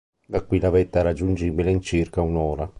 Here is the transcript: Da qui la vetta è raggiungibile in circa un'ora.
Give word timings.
Da 0.25 0.41
qui 0.41 0.59
la 0.59 0.71
vetta 0.71 0.99
è 0.99 1.03
raggiungibile 1.03 1.69
in 1.69 1.79
circa 1.79 2.21
un'ora. 2.21 2.67